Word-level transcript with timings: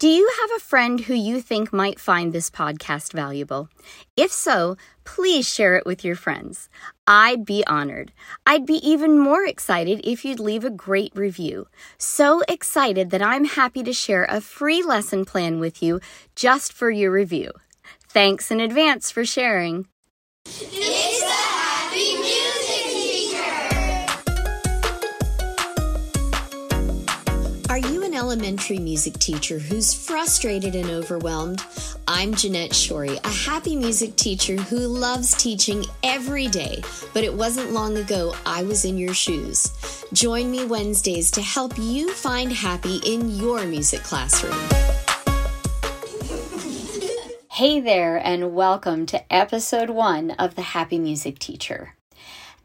Do 0.00 0.08
you 0.08 0.30
have 0.40 0.50
a 0.56 0.64
friend 0.64 0.98
who 0.98 1.12
you 1.12 1.42
think 1.42 1.74
might 1.74 2.00
find 2.00 2.32
this 2.32 2.48
podcast 2.48 3.12
valuable? 3.12 3.68
If 4.16 4.32
so, 4.32 4.78
please 5.04 5.46
share 5.46 5.76
it 5.76 5.84
with 5.84 6.06
your 6.06 6.16
friends. 6.16 6.70
I'd 7.06 7.44
be 7.44 7.62
honored. 7.66 8.10
I'd 8.46 8.64
be 8.64 8.76
even 8.76 9.18
more 9.18 9.44
excited 9.44 10.00
if 10.02 10.24
you'd 10.24 10.40
leave 10.40 10.64
a 10.64 10.70
great 10.70 11.14
review. 11.14 11.66
So 11.98 12.40
excited 12.48 13.10
that 13.10 13.20
I'm 13.20 13.44
happy 13.44 13.82
to 13.82 13.92
share 13.92 14.24
a 14.24 14.40
free 14.40 14.82
lesson 14.82 15.26
plan 15.26 15.60
with 15.60 15.82
you 15.82 16.00
just 16.34 16.72
for 16.72 16.90
your 16.90 17.10
review. 17.12 17.52
Thanks 18.08 18.50
in 18.50 18.58
advance 18.58 19.10
for 19.10 19.26
sharing. 19.26 19.86
Elementary 28.20 28.78
music 28.78 29.14
teacher 29.14 29.58
who's 29.58 29.94
frustrated 29.94 30.74
and 30.74 30.90
overwhelmed? 30.90 31.64
I'm 32.06 32.34
Jeanette 32.34 32.72
Shorey, 32.72 33.18
a 33.24 33.28
happy 33.50 33.74
music 33.74 34.14
teacher 34.14 34.56
who 34.56 34.76
loves 34.76 35.32
teaching 35.32 35.86
every 36.02 36.46
day, 36.46 36.82
but 37.14 37.24
it 37.24 37.32
wasn't 37.32 37.72
long 37.72 37.96
ago 37.96 38.34
I 38.44 38.62
was 38.62 38.84
in 38.84 38.98
your 38.98 39.14
shoes. 39.14 39.72
Join 40.12 40.50
me 40.50 40.66
Wednesdays 40.66 41.30
to 41.30 41.40
help 41.40 41.78
you 41.78 42.12
find 42.12 42.52
happy 42.52 43.00
in 43.06 43.30
your 43.30 43.64
music 43.64 44.02
classroom. 44.02 44.52
Hey 47.50 47.80
there, 47.80 48.18
and 48.18 48.54
welcome 48.54 49.06
to 49.06 49.32
episode 49.32 49.88
one 49.88 50.32
of 50.32 50.56
The 50.56 50.62
Happy 50.62 50.98
Music 50.98 51.38
Teacher. 51.38 51.94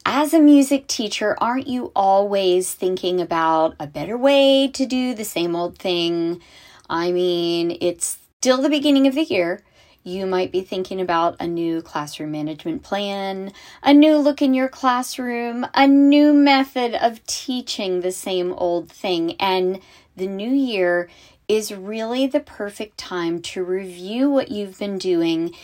As 0.07 0.35
a 0.35 0.39
music 0.39 0.85
teacher, 0.85 1.35
aren't 1.41 1.65
you 1.65 1.91
always 1.95 2.71
thinking 2.71 3.19
about 3.19 3.73
a 3.79 3.87
better 3.87 4.15
way 4.15 4.67
to 4.67 4.85
do 4.85 5.15
the 5.15 5.25
same 5.25 5.55
old 5.55 5.79
thing? 5.79 6.41
I 6.87 7.11
mean, 7.11 7.75
it's 7.81 8.19
still 8.37 8.61
the 8.61 8.69
beginning 8.69 9.07
of 9.07 9.15
the 9.15 9.23
year. 9.23 9.63
You 10.03 10.27
might 10.27 10.51
be 10.51 10.61
thinking 10.61 11.01
about 11.01 11.37
a 11.39 11.47
new 11.47 11.81
classroom 11.81 12.33
management 12.33 12.83
plan, 12.83 13.51
a 13.81 13.95
new 13.95 14.17
look 14.17 14.43
in 14.43 14.53
your 14.53 14.69
classroom, 14.69 15.65
a 15.73 15.87
new 15.87 16.33
method 16.33 16.93
of 16.93 17.25
teaching 17.25 18.01
the 18.01 18.11
same 18.11 18.53
old 18.53 18.91
thing, 18.91 19.35
and 19.39 19.79
the 20.15 20.27
new 20.27 20.51
year 20.51 21.09
is 21.47 21.73
really 21.73 22.27
the 22.27 22.41
perfect 22.41 22.99
time 22.99 23.41
to 23.41 23.63
review 23.63 24.29
what 24.29 24.51
you've 24.51 24.77
been 24.77 24.99
doing 24.99 25.55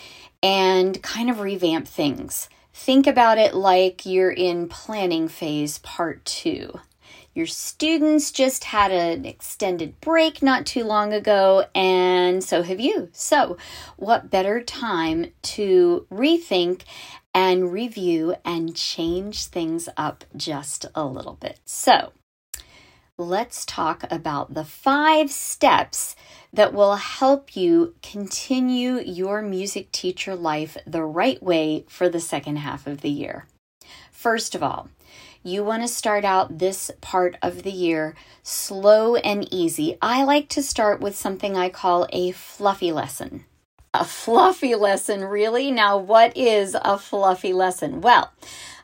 and 0.41 1.03
kind 1.03 1.29
of 1.29 1.41
revamp 1.41 1.87
things. 1.87 2.49
Think 2.83 3.05
about 3.05 3.37
it 3.37 3.53
like 3.53 4.07
you're 4.07 4.31
in 4.31 4.67
planning 4.67 5.27
phase 5.27 5.77
part 5.77 6.25
two. 6.25 6.79
Your 7.35 7.45
students 7.45 8.31
just 8.31 8.63
had 8.63 8.91
an 8.91 9.23
extended 9.23 10.01
break 10.01 10.41
not 10.41 10.65
too 10.65 10.83
long 10.83 11.13
ago, 11.13 11.65
and 11.75 12.43
so 12.43 12.63
have 12.63 12.79
you. 12.79 13.09
So, 13.13 13.55
what 13.97 14.31
better 14.31 14.63
time 14.63 15.27
to 15.43 16.07
rethink 16.11 16.81
and 17.35 17.71
review 17.71 18.33
and 18.43 18.75
change 18.75 19.45
things 19.45 19.87
up 19.95 20.25
just 20.35 20.87
a 20.95 21.05
little 21.05 21.35
bit? 21.35 21.59
So, 21.63 22.13
let's 23.17 23.65
talk 23.65 24.03
about 24.09 24.53
the 24.53 24.63
five 24.63 25.31
steps 25.31 26.15
that 26.53 26.73
will 26.73 26.95
help 26.95 27.55
you 27.55 27.95
continue 28.01 28.99
your 28.99 29.41
music 29.41 29.91
teacher 29.91 30.35
life 30.35 30.77
the 30.85 31.03
right 31.03 31.41
way 31.41 31.85
for 31.87 32.09
the 32.09 32.19
second 32.19 32.57
half 32.57 32.87
of 32.87 33.01
the 33.01 33.09
year. 33.09 33.45
First 34.11 34.55
of 34.55 34.63
all, 34.63 34.89
you 35.43 35.63
want 35.63 35.81
to 35.81 35.87
start 35.87 36.23
out 36.23 36.59
this 36.59 36.91
part 37.01 37.35
of 37.41 37.63
the 37.63 37.71
year 37.71 38.15
slow 38.43 39.15
and 39.15 39.51
easy. 39.51 39.97
I 40.01 40.23
like 40.23 40.49
to 40.49 40.63
start 40.63 41.01
with 41.01 41.15
something 41.15 41.57
I 41.57 41.69
call 41.69 42.07
a 42.11 42.31
fluffy 42.31 42.91
lesson. 42.91 43.45
A 43.93 44.05
fluffy 44.05 44.75
lesson, 44.75 45.25
really? 45.25 45.69
Now, 45.71 45.97
what 45.97 46.37
is 46.37 46.77
a 46.81 46.97
fluffy 46.97 47.51
lesson? 47.51 48.01
Well, 48.01 48.31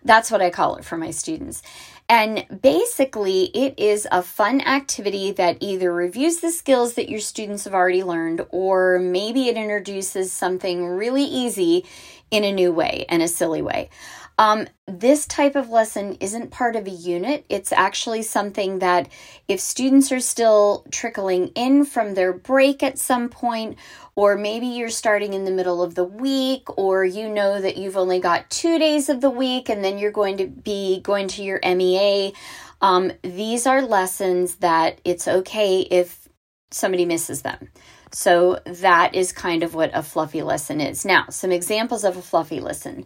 that's 0.04 0.32
what 0.32 0.42
I 0.42 0.50
call 0.50 0.76
it 0.76 0.86
for 0.86 0.98
my 0.98 1.12
students. 1.12 1.62
And 2.10 2.62
basically, 2.62 3.46
it 3.54 3.78
is 3.78 4.08
a 4.12 4.24
fun 4.24 4.62
activity 4.62 5.32
that 5.34 5.58
either 5.60 5.92
reviews 5.94 6.38
the 6.38 6.52
skills 6.52 6.94
that 6.94 7.10
your 7.10 7.20
students 7.20 7.66
have 7.66 7.74
already 7.74 8.02
learned, 8.04 8.46
or 8.50 8.98
maybe 8.98 9.50
it 9.50 9.58
introduces 9.58 10.32
something 10.32 10.86
really 10.88 11.26
easy 11.26 11.86
in 12.32 12.46
a 12.46 12.54
new 12.54 12.72
way 12.72 13.06
and 13.10 13.22
a 13.22 13.28
silly 13.28 13.62
way. 13.62 13.90
Um, 14.40 14.68
this 14.88 15.26
type 15.26 15.56
of 15.56 15.70
lesson 15.70 16.18
isn't 16.20 16.52
part 16.52 16.76
of 16.76 16.86
a 16.86 16.92
unit. 16.92 17.46
It's 17.50 17.72
actually 17.72 18.22
something 18.22 18.80
that 18.80 19.10
if 19.48 19.60
students 19.60 20.12
are 20.12 20.20
still 20.20 20.86
trickling 20.92 21.48
in 21.56 21.86
from 21.86 22.14
their 22.14 22.34
break 22.34 22.84
at 22.84 23.00
some 23.00 23.30
point, 23.30 23.78
or 24.16 24.36
maybe 24.36 24.68
you're 24.68 24.90
starting 24.90 25.34
in 25.34 25.44
the 25.44 25.52
middle 25.52 25.82
of 25.82 25.96
the 25.96 26.04
week, 26.04 26.78
or 26.78 27.04
you 27.04 27.30
know 27.30 27.60
that 27.60 27.78
you've 27.78 27.98
only 27.98 28.20
got 28.20 28.50
two 28.50 28.78
days 28.78 29.10
of 29.10 29.22
the 29.22 29.30
week 29.30 29.70
and 29.70 29.84
then 29.84 29.98
you're 29.98 30.12
going 30.12 30.38
to 30.38 30.48
be 30.48 31.02
going 31.02 31.28
to 31.30 31.44
your 31.44 31.60
MEA. 31.64 32.34
Um, 32.80 33.12
these 33.24 33.66
are 33.66 33.82
lessons 33.82 34.58
that 34.58 35.02
it's 35.04 35.28
okay 35.28 35.80
if 35.82 36.28
somebody 36.70 37.06
misses 37.06 37.42
them. 37.42 37.70
So 38.12 38.60
that 38.66 39.16
is 39.16 39.32
kind 39.32 39.64
of 39.64 39.74
what 39.74 39.92
a 39.94 40.04
fluffy 40.04 40.42
lesson 40.42 40.80
is. 40.80 41.06
Now, 41.06 41.26
some 41.30 41.52
examples 41.52 42.04
of 42.04 42.18
a 42.18 42.22
fluffy 42.22 42.60
lesson. 42.60 43.06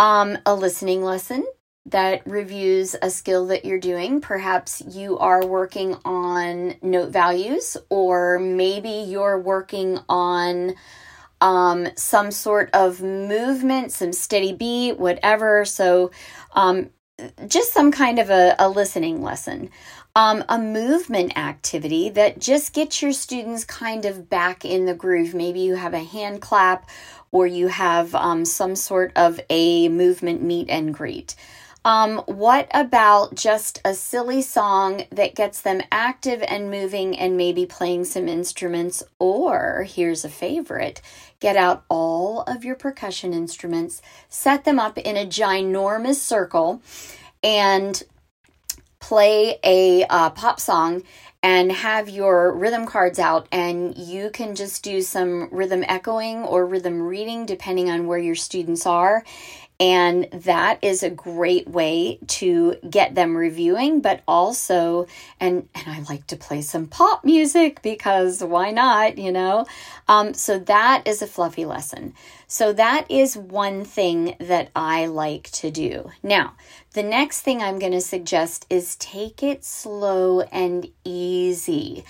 Um, 0.00 0.38
a 0.46 0.54
listening 0.54 1.04
lesson 1.04 1.44
that 1.84 2.26
reviews 2.26 2.96
a 3.02 3.10
skill 3.10 3.48
that 3.48 3.66
you're 3.66 3.78
doing. 3.78 4.22
Perhaps 4.22 4.82
you 4.88 5.18
are 5.18 5.44
working 5.44 5.94
on 6.06 6.76
note 6.80 7.10
values, 7.10 7.76
or 7.90 8.38
maybe 8.38 8.88
you're 8.88 9.38
working 9.38 9.98
on 10.08 10.74
um, 11.42 11.88
some 11.96 12.30
sort 12.30 12.70
of 12.72 13.02
movement, 13.02 13.92
some 13.92 14.14
steady 14.14 14.54
beat, 14.54 14.98
whatever. 14.98 15.66
So, 15.66 16.12
um, 16.54 16.88
just 17.46 17.74
some 17.74 17.92
kind 17.92 18.18
of 18.18 18.30
a, 18.30 18.56
a 18.58 18.70
listening 18.70 19.22
lesson. 19.22 19.68
Um, 20.16 20.42
a 20.48 20.58
movement 20.58 21.38
activity 21.38 22.08
that 22.10 22.38
just 22.38 22.72
gets 22.72 23.00
your 23.02 23.12
students 23.12 23.64
kind 23.64 24.06
of 24.06 24.30
back 24.30 24.64
in 24.64 24.86
the 24.86 24.94
groove. 24.94 25.34
Maybe 25.34 25.60
you 25.60 25.76
have 25.76 25.94
a 25.94 26.02
hand 26.02 26.40
clap 26.40 26.88
or 27.32 27.46
you 27.46 27.68
have 27.68 28.14
um, 28.14 28.44
some 28.44 28.74
sort 28.74 29.12
of 29.16 29.40
a 29.48 29.88
movement 29.88 30.42
meet 30.42 30.68
and 30.68 30.92
greet. 30.92 31.34
Um, 31.82 32.18
what 32.26 32.68
about 32.74 33.34
just 33.34 33.80
a 33.86 33.94
silly 33.94 34.42
song 34.42 35.04
that 35.10 35.34
gets 35.34 35.62
them 35.62 35.80
active 35.90 36.42
and 36.46 36.70
moving 36.70 37.18
and 37.18 37.38
maybe 37.38 37.64
playing 37.64 38.04
some 38.04 38.28
instruments? 38.28 39.02
Or 39.18 39.86
here's 39.88 40.24
a 40.24 40.28
favorite 40.28 41.00
get 41.40 41.56
out 41.56 41.84
all 41.88 42.42
of 42.42 42.66
your 42.66 42.74
percussion 42.74 43.32
instruments, 43.32 44.02
set 44.28 44.64
them 44.64 44.78
up 44.78 44.98
in 44.98 45.16
a 45.16 45.24
ginormous 45.24 46.16
circle, 46.16 46.82
and 47.42 48.02
play 48.98 49.58
a 49.64 50.04
uh, 50.04 50.28
pop 50.28 50.60
song 50.60 51.02
and 51.42 51.72
have 51.72 52.08
your 52.08 52.52
rhythm 52.52 52.86
cards 52.86 53.18
out 53.18 53.48
and 53.50 53.96
you 53.96 54.30
can 54.30 54.54
just 54.54 54.82
do 54.82 55.00
some 55.00 55.48
rhythm 55.50 55.84
echoing 55.88 56.44
or 56.44 56.66
rhythm 56.66 57.00
reading 57.00 57.46
depending 57.46 57.88
on 57.90 58.06
where 58.06 58.18
your 58.18 58.34
students 58.34 58.84
are. 58.86 59.24
And 59.78 60.28
that 60.32 60.84
is 60.84 61.02
a 61.02 61.08
great 61.08 61.66
way 61.66 62.18
to 62.26 62.76
get 62.88 63.14
them 63.14 63.34
reviewing 63.34 64.02
but 64.02 64.22
also 64.28 65.06
and 65.40 65.66
and 65.74 65.84
i 65.86 66.00
like 66.00 66.26
to 66.26 66.36
play 66.36 66.60
some 66.60 66.86
pop 66.86 67.24
music 67.24 67.80
because 67.80 68.44
why 68.44 68.72
not 68.72 69.16
you 69.16 69.32
know? 69.32 69.64
Um, 70.06 70.34
so 70.34 70.58
that 70.58 71.04
is 71.06 71.22
a 71.22 71.26
fluffy 71.26 71.64
lesson 71.64 72.12
so 72.52 72.72
that 72.72 73.08
is 73.08 73.36
one 73.36 73.84
thing 73.84 74.34
that 74.40 74.68
i 74.74 75.06
like 75.06 75.44
to 75.50 75.70
do 75.70 76.10
now 76.22 76.52
the 76.94 77.02
next 77.02 77.42
thing 77.42 77.62
i'm 77.62 77.78
going 77.78 77.92
to 77.92 78.00
suggest 78.00 78.66
is 78.68 78.96
take 78.96 79.42
it 79.42 79.64
slow 79.64 80.40
and 80.40 80.88
easy 81.04 82.04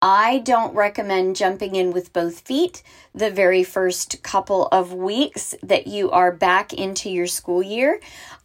I 0.00 0.38
don't 0.38 0.76
recommend 0.76 1.34
jumping 1.34 1.74
in 1.74 1.90
with 1.90 2.12
both 2.12 2.40
feet 2.40 2.84
the 3.12 3.32
very 3.32 3.64
first 3.64 4.22
couple 4.22 4.68
of 4.68 4.92
weeks 4.92 5.56
that 5.60 5.88
you 5.88 6.12
are 6.12 6.30
back 6.30 6.72
into 6.72 7.10
your 7.10 7.26
school 7.26 7.64
year. 7.64 7.98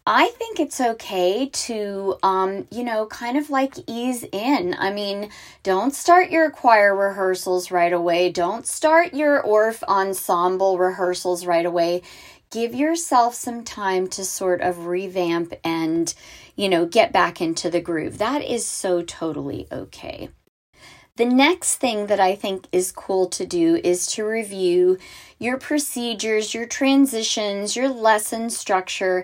I 0.06 0.28
think 0.30 0.60
it's 0.60 0.82
okay 0.82 1.48
to, 1.48 2.18
um, 2.24 2.68
you 2.70 2.84
know, 2.84 3.06
kind 3.06 3.38
of 3.38 3.50
like 3.50 3.76
ease 3.88 4.26
in. 4.34 4.76
I 4.78 4.92
mean, 4.92 5.30
don't 5.64 5.96
start 5.96 6.30
your 6.30 6.52
choir 6.52 6.94
rehearsals 6.94 7.72
right 7.72 7.94
away. 7.94 8.30
Don't 8.30 8.68
start 8.68 9.14
your 9.14 9.42
Orff 9.42 9.82
ensemble 9.84 10.78
rehearsals 10.78 11.46
right 11.46 11.66
away. 11.66 12.02
Give 12.52 12.76
yourself 12.76 13.34
some 13.34 13.64
time 13.64 14.08
to 14.10 14.26
sort 14.26 14.60
of 14.60 14.88
revamp 14.88 15.54
and, 15.64 16.14
you 16.58 16.68
know, 16.68 16.86
get 16.86 17.14
back 17.14 17.40
into 17.40 17.70
the 17.70 17.82
groove. 17.82 18.18
That 18.18 18.44
is 18.44 18.66
so 18.66 19.04
totally 19.04 19.68
okay. 19.72 20.30
The 21.16 21.26
next 21.26 21.76
thing 21.76 22.08
that 22.08 22.20
I 22.20 22.36
think 22.36 22.68
is 22.72 22.92
cool 22.92 23.28
to 23.30 23.46
do 23.46 23.80
is 23.84 24.08
to 24.08 24.26
review 24.26 24.98
your 25.40 25.58
procedures, 25.60 26.54
your 26.54 26.66
transitions, 26.66 27.76
your 27.76 27.88
lesson 27.88 28.50
structure. 28.50 29.24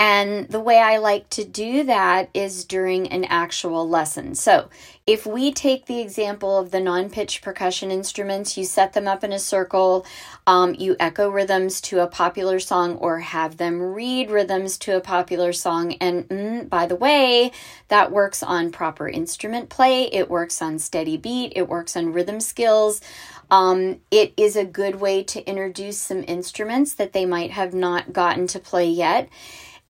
And 0.00 0.48
the 0.48 0.60
way 0.60 0.78
I 0.78 0.96
like 0.96 1.28
to 1.28 1.44
do 1.44 1.84
that 1.84 2.30
is 2.32 2.64
during 2.64 3.08
an 3.08 3.24
actual 3.24 3.86
lesson. 3.86 4.34
So 4.34 4.70
if 5.06 5.26
we 5.26 5.52
take 5.52 5.84
the 5.84 6.00
example 6.00 6.56
of 6.58 6.70
the 6.70 6.80
non 6.80 7.10
pitch 7.10 7.42
percussion 7.42 7.90
instruments, 7.90 8.56
you 8.56 8.64
set 8.64 8.94
them 8.94 9.06
up 9.06 9.22
in 9.22 9.30
a 9.30 9.38
circle, 9.38 10.06
um, 10.46 10.74
you 10.74 10.96
echo 10.98 11.28
rhythms 11.28 11.82
to 11.82 11.98
a 11.98 12.06
popular 12.06 12.58
song, 12.58 12.96
or 12.96 13.18
have 13.18 13.58
them 13.58 13.82
read 13.82 14.30
rhythms 14.30 14.78
to 14.78 14.96
a 14.96 15.02
popular 15.02 15.52
song. 15.52 15.92
And 16.00 16.26
mm, 16.30 16.70
by 16.70 16.86
the 16.86 16.96
way, 16.96 17.52
that 17.88 18.10
works 18.10 18.42
on 18.42 18.72
proper 18.72 19.06
instrument 19.06 19.68
play, 19.68 20.04
it 20.04 20.30
works 20.30 20.62
on 20.62 20.78
steady 20.78 21.18
beat, 21.18 21.52
it 21.54 21.68
works 21.68 21.94
on 21.94 22.14
rhythm 22.14 22.40
skills. 22.40 23.02
Um, 23.50 24.00
it 24.10 24.32
is 24.38 24.56
a 24.56 24.64
good 24.64 24.98
way 24.98 25.24
to 25.24 25.46
introduce 25.46 25.98
some 25.98 26.24
instruments 26.26 26.94
that 26.94 27.12
they 27.12 27.26
might 27.26 27.50
have 27.50 27.74
not 27.74 28.14
gotten 28.14 28.46
to 28.46 28.58
play 28.58 28.88
yet. 28.88 29.28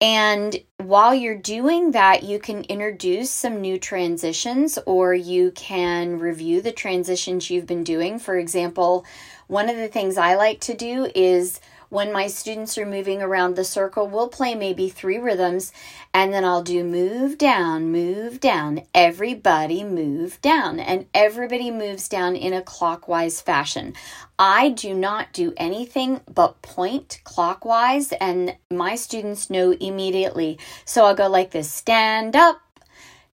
And 0.00 0.56
while 0.77 1.12
you're 1.12 1.37
doing 1.37 1.91
that, 1.91 2.23
you 2.23 2.39
can 2.39 2.62
introduce 2.65 3.31
some 3.31 3.61
new 3.61 3.79
transitions 3.79 4.79
or 4.87 5.12
you 5.12 5.50
can 5.50 6.21
review 6.21 6.61
the 6.61 6.71
transitions 6.71 7.50
you've 7.50 7.67
been 7.67 7.83
doing. 7.83 8.21
For 8.21 8.39
example, 8.39 9.05
one 9.49 9.69
of 9.69 9.77
the 9.77 9.89
things 9.89 10.17
I 10.17 10.37
like 10.37 10.61
to 10.61 10.75
do 10.75 11.11
is 11.15 11.61
when 11.88 12.12
my 12.12 12.26
students 12.26 12.76
are 12.76 12.87
moving 12.87 13.23
around 13.23 13.56
the 13.56 13.64
circle, 13.64 14.06
we'll 14.06 14.29
play 14.29 14.55
maybe 14.55 14.88
three 14.88 15.19
rhythms 15.19 15.73
and 16.12 16.32
then 16.32 16.44
I'll 16.44 16.62
do 16.62 16.85
move 16.85 17.38
down, 17.38 17.93
move 17.93 18.40
down, 18.40 18.82
everybody 18.94 19.85
move 19.85 20.40
down, 20.40 20.81
and 20.81 21.06
everybody 21.14 21.70
moves 21.70 22.08
down 22.08 22.35
in 22.35 22.52
a 22.52 22.62
clockwise 22.62 23.40
fashion. 23.40 23.94
I 24.38 24.70
do 24.70 24.94
not 24.94 25.32
do 25.32 25.52
anything 25.56 26.20
but 26.32 26.62
point 26.62 27.20
clockwise, 27.25 28.12
and 28.12 28.56
my 28.70 28.94
students 28.96 29.50
know 29.50 29.73
immediately. 29.73 30.58
So 30.84 31.05
I'll 31.05 31.14
go 31.14 31.29
like 31.29 31.50
this 31.50 31.70
stand 31.70 32.37
up, 32.37 32.61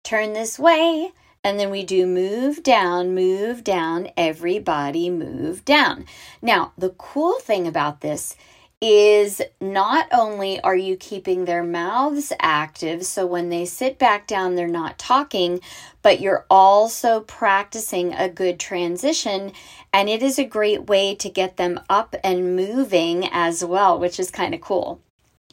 turn 0.02 0.32
this 0.32 0.58
way, 0.58 1.12
and 1.44 1.58
then 1.58 1.70
we 1.70 1.82
do 1.82 2.06
move 2.06 2.62
down, 2.62 3.14
move 3.14 3.64
down, 3.64 4.08
everybody 4.16 5.10
move 5.10 5.64
down. 5.64 6.04
Now, 6.40 6.72
the 6.78 6.90
cool 6.90 7.38
thing 7.40 7.66
about 7.66 8.00
this 8.00 8.36
is 8.80 9.40
not 9.60 10.08
only 10.12 10.60
are 10.60 10.76
you 10.76 10.96
keeping 10.96 11.44
their 11.44 11.62
mouths 11.62 12.32
active, 12.40 13.04
so 13.04 13.24
when 13.24 13.48
they 13.48 13.64
sit 13.64 13.96
back 13.96 14.26
down, 14.26 14.56
they're 14.56 14.66
not 14.66 14.98
talking, 14.98 15.60
but 16.02 16.20
you're 16.20 16.44
also 16.50 17.20
practicing 17.20 18.12
a 18.12 18.28
good 18.28 18.58
transition. 18.58 19.52
And 19.92 20.08
it 20.08 20.20
is 20.20 20.36
a 20.36 20.44
great 20.44 20.88
way 20.88 21.14
to 21.14 21.28
get 21.28 21.56
them 21.58 21.78
up 21.88 22.16
and 22.24 22.56
moving 22.56 23.28
as 23.30 23.64
well, 23.64 23.98
which 24.00 24.18
is 24.18 24.32
kind 24.32 24.52
of 24.52 24.60
cool. 24.60 25.00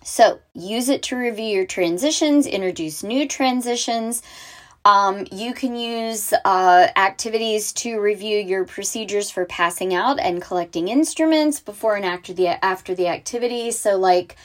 So 0.04 0.40
use 0.54 0.90
it 0.90 1.04
to 1.04 1.16
review 1.16 1.46
your 1.46 1.66
transitions, 1.66 2.48
introduce 2.48 3.04
new 3.04 3.28
transitions. 3.28 4.24
Um, 4.90 5.28
you 5.32 5.54
can 5.54 5.76
use 5.76 6.34
uh, 6.34 6.88
activities 6.96 7.72
to 7.74 8.00
review 8.00 8.40
your 8.40 8.66
procedures 8.66 9.30
for 9.30 9.46
passing 9.46 9.94
out 9.94 10.20
and 10.20 10.42
collecting 10.42 10.88
instruments 10.88 11.60
before 11.60 11.96
and 11.96 12.04
after 12.04 12.34
the 12.34 12.66
after 12.66 12.96
the 12.96 13.08
activity. 13.08 13.70
So, 13.70 13.98
like, 13.98 14.36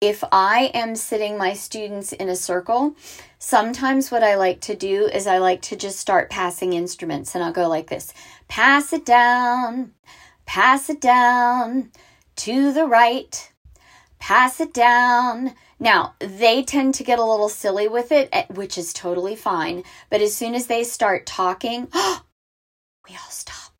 if 0.00 0.24
I 0.32 0.70
am 0.72 0.96
sitting 0.96 1.36
my 1.36 1.52
students 1.52 2.14
in 2.14 2.30
a 2.30 2.36
circle, 2.36 2.96
sometimes 3.38 4.10
what 4.10 4.24
I 4.24 4.36
like 4.36 4.62
to 4.62 4.74
do 4.74 5.10
is 5.12 5.26
I 5.26 5.36
like 5.36 5.60
to 5.62 5.76
just 5.76 5.98
start 5.98 6.30
passing 6.30 6.72
instruments, 6.72 7.34
and 7.34 7.44
I'll 7.44 7.52
go 7.52 7.68
like 7.68 7.90
this: 7.90 8.14
pass 8.48 8.94
it 8.94 9.04
down, 9.04 9.92
pass 10.46 10.88
it 10.88 11.02
down 11.02 11.90
to 12.36 12.72
the 12.72 12.86
right, 12.86 13.52
pass 14.18 14.58
it 14.58 14.72
down 14.72 15.52
now, 15.82 16.14
they 16.20 16.62
tend 16.62 16.94
to 16.94 17.02
get 17.02 17.18
a 17.18 17.24
little 17.24 17.48
silly 17.48 17.88
with 17.88 18.12
it, 18.12 18.28
eh, 18.30 18.44
which 18.48 18.78
is 18.78 18.92
totally 18.92 19.34
fine. 19.34 19.82
But 20.10 20.20
as 20.20 20.32
soon 20.32 20.54
as 20.54 20.68
they 20.68 20.84
start 20.84 21.26
talking, 21.26 21.88
we 21.92 23.16
all 23.16 23.30
stop. 23.30 23.72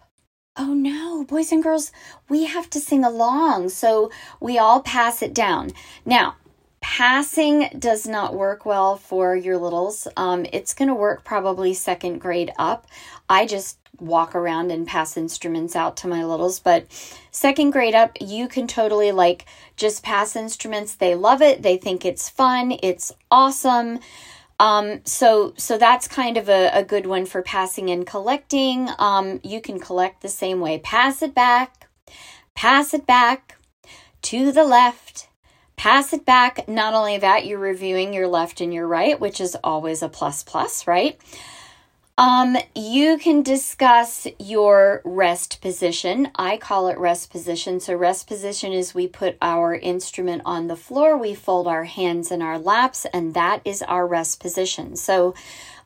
Oh 0.56 0.74
no, 0.74 1.22
boys 1.22 1.52
and 1.52 1.62
girls, 1.62 1.92
we 2.28 2.46
have 2.46 2.68
to 2.70 2.80
sing 2.80 3.04
along. 3.04 3.68
So 3.68 4.10
we 4.40 4.58
all 4.58 4.82
pass 4.82 5.22
it 5.22 5.32
down. 5.32 5.70
Now, 6.04 6.34
passing 6.82 7.70
does 7.78 8.06
not 8.06 8.34
work 8.34 8.66
well 8.66 8.96
for 8.96 9.34
your 9.34 9.56
littles. 9.56 10.06
Um, 10.16 10.44
it's 10.52 10.74
going 10.74 10.88
to 10.88 10.94
work 10.94 11.24
probably 11.24 11.72
second 11.72 12.18
grade 12.18 12.52
up. 12.58 12.86
I 13.28 13.46
just 13.46 13.78
walk 13.98 14.34
around 14.34 14.70
and 14.72 14.86
pass 14.86 15.16
instruments 15.16 15.76
out 15.76 15.96
to 15.98 16.08
my 16.08 16.24
littles. 16.24 16.60
But 16.60 16.86
second 17.30 17.70
grade 17.70 17.94
up, 17.94 18.18
you 18.20 18.48
can 18.48 18.66
totally 18.66 19.12
like 19.12 19.46
just 19.76 20.02
pass 20.02 20.36
instruments. 20.36 20.94
They 20.94 21.14
love 21.14 21.40
it. 21.40 21.62
They 21.62 21.76
think 21.76 22.04
it's 22.04 22.28
fun. 22.28 22.76
It's 22.82 23.12
awesome. 23.30 24.00
Um, 24.58 25.00
so 25.04 25.54
so 25.56 25.78
that's 25.78 26.06
kind 26.06 26.36
of 26.36 26.48
a, 26.48 26.70
a 26.72 26.84
good 26.84 27.06
one 27.06 27.26
for 27.26 27.42
passing 27.42 27.90
and 27.90 28.06
collecting. 28.06 28.88
Um, 28.98 29.40
you 29.42 29.60
can 29.60 29.78
collect 29.80 30.20
the 30.20 30.28
same 30.28 30.60
way. 30.60 30.78
Pass 30.78 31.22
it 31.22 31.34
back, 31.34 31.88
pass 32.54 32.92
it 32.92 33.06
back 33.06 33.56
to 34.22 34.52
the 34.52 34.64
left, 34.64 35.28
pass 35.76 36.12
it 36.12 36.24
back. 36.24 36.68
Not 36.68 36.94
only 36.94 37.18
that, 37.18 37.46
you're 37.46 37.58
reviewing 37.58 38.12
your 38.12 38.28
left 38.28 38.60
and 38.60 38.72
your 38.72 38.86
right, 38.86 39.18
which 39.18 39.40
is 39.40 39.56
always 39.62 40.02
a 40.02 40.08
plus 40.08 40.42
plus, 40.42 40.86
right? 40.86 41.20
Um, 42.18 42.58
you 42.74 43.16
can 43.16 43.42
discuss 43.42 44.26
your 44.38 45.00
rest 45.04 45.62
position. 45.62 46.30
I 46.36 46.58
call 46.58 46.88
it 46.88 46.98
rest 46.98 47.30
position. 47.30 47.80
So, 47.80 47.94
rest 47.94 48.26
position 48.28 48.72
is 48.72 48.94
we 48.94 49.08
put 49.08 49.38
our 49.40 49.74
instrument 49.74 50.42
on 50.44 50.66
the 50.66 50.76
floor, 50.76 51.16
we 51.16 51.34
fold 51.34 51.66
our 51.66 51.84
hands 51.84 52.30
in 52.30 52.42
our 52.42 52.58
laps, 52.58 53.06
and 53.06 53.32
that 53.32 53.62
is 53.64 53.82
our 53.82 54.06
rest 54.06 54.40
position. 54.40 54.94
So, 54.94 55.34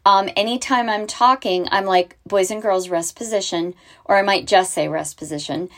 um, 0.05 0.29
anytime 0.37 0.89
I'm 0.89 1.07
talking, 1.07 1.69
I'm 1.71 1.85
like, 1.85 2.17
boys 2.27 2.51
and 2.51 2.61
girls, 2.61 2.89
rest 2.89 3.17
position, 3.17 3.75
or 4.05 4.17
I 4.17 4.23
might 4.23 4.47
just 4.47 4.73
say 4.73 4.89
rest 4.89 5.17
position. 5.17 5.69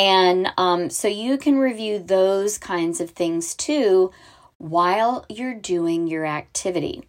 And 0.00 0.48
um, 0.56 0.88
so 0.88 1.08
you 1.08 1.36
can 1.36 1.58
review 1.58 1.98
those 1.98 2.56
kinds 2.56 3.02
of 3.02 3.10
things 3.10 3.54
too 3.54 4.10
while 4.56 5.26
you're 5.28 5.52
doing 5.52 6.06
your 6.06 6.24
activity. 6.24 7.02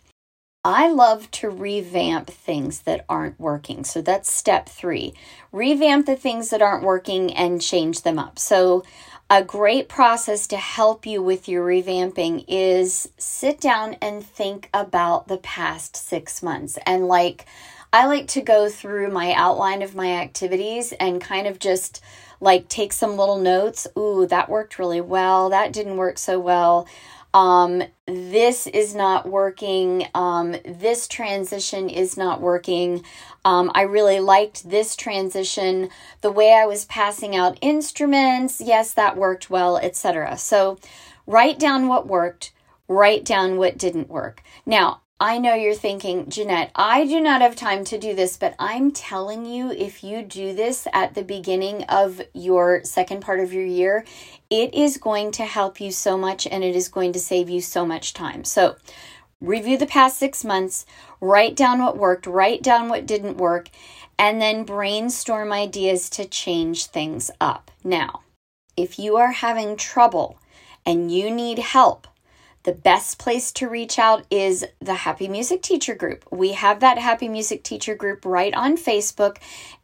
I 0.66 0.90
love 0.92 1.32
to 1.32 1.50
revamp 1.50 2.28
things 2.30 2.82
that 2.82 3.06
aren't 3.08 3.40
working. 3.40 3.86
So 3.86 4.02
that's 4.02 4.30
step 4.30 4.68
three. 4.68 5.14
Revamp 5.54 6.06
the 6.06 6.18
things 6.18 6.50
that 6.50 6.62
aren't 6.62 6.84
working 6.84 7.34
and 7.34 7.62
change 7.62 8.02
them 8.02 8.20
up. 8.20 8.38
So, 8.38 8.84
a 9.30 9.42
great 9.42 9.88
process 9.88 10.46
to 10.48 10.58
help 10.58 11.06
you 11.06 11.24
with 11.24 11.48
your 11.48 11.66
revamping 11.66 12.44
is 12.50 13.08
sit 13.18 13.62
down 13.62 13.96
and 14.02 14.22
think 14.22 14.70
about 14.74 15.30
the 15.30 15.38
past 15.38 15.96
six 15.96 16.44
months. 16.44 16.78
And, 16.86 17.08
like, 17.08 17.46
I 17.94 18.08
like 18.08 18.28
to 18.30 18.42
go 18.42 18.70
through 18.70 19.10
my 19.10 19.32
outline 19.34 19.82
of 19.82 19.96
my 19.96 20.12
activities 20.16 20.92
and 20.94 21.22
kind 21.22 21.48
of 21.48 21.60
just 21.60 22.02
like 22.42 22.68
take 22.68 22.92
some 22.92 23.16
little 23.16 23.40
notes. 23.40 23.88
Ooh, 23.98 24.28
that 24.28 24.50
worked 24.50 24.78
really 24.78 25.02
well. 25.02 25.50
That 25.50 25.72
didn't 25.72 25.96
work 25.96 26.18
so 26.18 26.40
well 26.40 26.88
um, 27.34 27.84
this 28.08 28.68
is 28.68 28.94
not 28.94 29.28
working, 29.28 30.08
um, 30.14 30.56
this 30.66 31.08
transition 31.08 31.90
is 31.90 32.18
not 32.18 32.42
working. 32.42 33.04
Um, 33.46 33.72
I 33.74 33.84
really 33.84 34.20
liked 34.20 34.70
this 34.70 34.96
transition, 34.96 35.90
the 36.22 36.32
way 36.32 36.54
I 36.54 36.66
was 36.66 36.86
passing 36.86 37.36
out 37.36 37.58
instruments, 37.62 38.60
yes, 38.60 38.94
that 38.94 39.16
worked 39.18 39.50
well, 39.50 39.78
etc. 39.78 40.38
So 40.38 40.78
write 41.26 41.58
down 41.58 41.88
what 41.88 42.08
worked, 42.08 42.52
write 42.88 43.24
down 43.24 43.58
what 43.58 43.78
didn't 43.78 44.10
work. 44.10 44.44
Now, 44.66 45.01
I 45.22 45.38
know 45.38 45.54
you're 45.54 45.76
thinking, 45.76 46.32
Jeanette, 46.32 46.72
I 46.76 47.06
do 47.06 47.22
not 47.22 47.42
have 47.42 47.56
time 47.56 47.84
to 47.86 48.00
do 48.00 48.16
this, 48.16 48.38
but 48.38 48.56
I'm 48.58 48.90
telling 48.90 49.46
you, 49.46 49.70
if 49.70 50.04
you 50.04 50.24
do 50.24 50.56
this 50.56 50.88
at 50.94 51.14
the 51.14 51.22
beginning 51.22 51.84
of 51.84 52.24
your 52.34 52.84
second 52.86 53.22
part 53.22 53.40
of 53.40 53.54
your 53.54 53.64
year, 53.64 54.04
it 54.50 54.74
is 54.74 54.98
going 54.98 55.32
to 55.34 55.46
help 55.46 55.80
you 55.80 55.92
so 55.92 56.18
much 56.18 56.48
and 56.48 56.64
it 56.64 56.76
is 56.76 56.88
going 56.88 57.14
to 57.14 57.20
save 57.20 57.52
you 57.52 57.62
so 57.62 57.86
much 57.86 58.16
time. 58.16 58.44
So, 58.44 58.78
review 59.40 59.78
the 59.78 59.86
past 59.86 60.18
six 60.18 60.44
months, 60.44 60.88
write 61.20 61.56
down 61.56 61.84
what 61.84 62.00
worked, 62.00 62.26
write 62.26 62.64
down 62.64 62.90
what 62.90 63.06
didn't 63.06 63.38
work, 63.38 63.70
and 64.18 64.42
then 64.42 64.64
brainstorm 64.64 65.54
ideas 65.54 66.10
to 66.12 66.26
change 66.26 66.88
things 66.88 67.30
up. 67.40 67.70
Now, 67.84 68.22
if 68.76 68.98
you 68.98 69.18
are 69.18 69.34
having 69.34 69.78
trouble 69.78 70.40
and 70.84 71.12
you 71.12 71.30
need 71.30 71.60
help, 71.60 72.08
the 72.64 72.74
best 72.74 73.18
place 73.18 73.52
to 73.54 73.68
reach 73.68 73.98
out 73.98 74.26
is 74.30 74.66
the 74.80 74.94
Happy 74.94 75.28
Music 75.28 75.62
Teacher 75.62 75.96
Group. 75.96 76.26
We 76.32 76.54
have 76.54 76.80
that 76.82 77.00
Happy 77.00 77.28
Music 77.28 77.64
Teacher 77.64 77.96
Group 77.96 78.24
right 78.26 78.54
on 78.54 78.78
Facebook, 78.78 79.38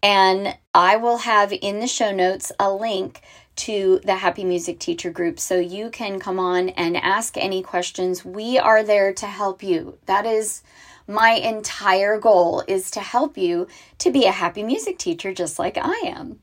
and 0.04 0.56
I 0.74 0.98
will 0.98 1.18
have 1.20 1.52
in 1.52 1.80
the 1.80 1.88
show 1.88 2.12
notes 2.12 2.52
a 2.60 2.72
link 2.72 3.22
to 3.58 4.00
the 4.04 4.16
Happy 4.16 4.44
Music 4.44 4.80
Teacher 4.80 5.10
Group 5.10 5.40
so 5.40 5.58
you 5.58 5.90
can 5.90 6.20
come 6.20 6.40
on 6.40 6.70
and 6.70 6.96
ask 6.96 7.36
any 7.38 7.64
questions. 7.64 8.24
We 8.24 8.60
are 8.60 8.84
there 8.84 9.12
to 9.14 9.26
help 9.26 9.64
you. 9.64 9.98
That 10.06 10.28
is 10.28 10.62
my 11.08 11.32
entire 11.32 12.20
goal 12.20 12.64
is 12.68 12.92
to 12.92 13.00
help 13.00 13.38
you 13.38 13.68
to 13.98 14.12
be 14.12 14.26
a 14.26 14.32
happy 14.32 14.62
music 14.62 15.00
teacher 15.00 15.34
just 15.34 15.58
like 15.58 15.78
I 15.82 16.02
am. 16.06 16.40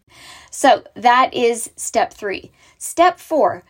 So 0.51 0.85
that 0.95 1.35
is 1.35 1.71
step 1.77 2.13
3. 2.13 2.51
Step 2.79 3.21
4 3.21 3.63